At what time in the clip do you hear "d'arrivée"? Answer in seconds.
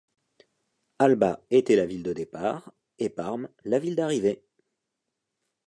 3.95-4.41